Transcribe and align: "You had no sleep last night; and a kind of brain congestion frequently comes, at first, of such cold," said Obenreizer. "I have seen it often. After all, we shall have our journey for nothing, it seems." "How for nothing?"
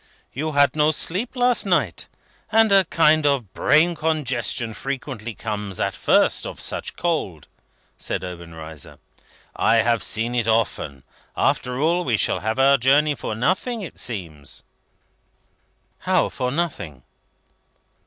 "You 0.33 0.53
had 0.53 0.75
no 0.75 0.89
sleep 0.89 1.35
last 1.35 1.63
night; 1.63 2.07
and 2.51 2.71
a 2.71 2.85
kind 2.85 3.23
of 3.23 3.53
brain 3.53 3.93
congestion 3.93 4.73
frequently 4.73 5.35
comes, 5.35 5.79
at 5.79 5.93
first, 5.93 6.47
of 6.47 6.59
such 6.59 6.95
cold," 6.95 7.47
said 7.97 8.23
Obenreizer. 8.23 8.97
"I 9.55 9.75
have 9.75 10.01
seen 10.01 10.33
it 10.33 10.47
often. 10.47 11.03
After 11.37 11.79
all, 11.79 12.03
we 12.03 12.17
shall 12.17 12.39
have 12.39 12.57
our 12.57 12.77
journey 12.79 13.13
for 13.13 13.35
nothing, 13.35 13.81
it 13.83 13.99
seems." 13.99 14.63
"How 15.99 16.29
for 16.29 16.49
nothing?" 16.49 17.03